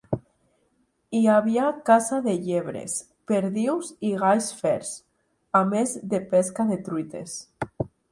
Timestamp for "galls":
4.23-4.47